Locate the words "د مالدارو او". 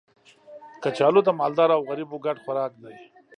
1.25-1.81